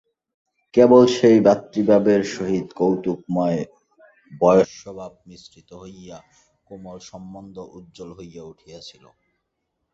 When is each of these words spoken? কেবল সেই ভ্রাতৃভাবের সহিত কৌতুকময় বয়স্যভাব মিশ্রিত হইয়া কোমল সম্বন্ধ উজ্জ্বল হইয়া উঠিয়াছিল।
কেবল 0.73 1.03
সেই 1.17 1.37
ভ্রাতৃভাবের 1.39 2.21
সহিত 2.35 2.67
কৌতুকময় 2.77 3.61
বয়স্যভাব 4.41 5.11
মিশ্রিত 5.27 5.69
হইয়া 5.73 6.17
কোমল 6.67 6.97
সম্বন্ধ 7.09 7.55
উজ্জ্বল 7.77 8.09
হইয়া 8.17 8.43
উঠিয়াছিল। 8.43 9.03